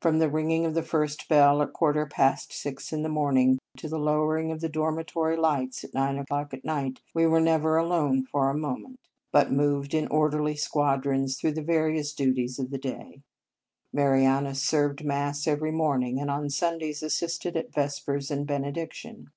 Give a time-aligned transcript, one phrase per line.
[0.00, 3.90] From the ringing of the first bell at quarter past six in the morning to
[3.90, 7.42] the lower ing of the dormitory lights at nine o clock at night, we were
[7.42, 8.96] never alone for a moment,
[9.32, 13.20] but moved in orderly squadrons through the various duties of the day.
[13.92, 19.30] Marianus served Mass every morning, and on Sundays as sisted at Vespers and Benediction.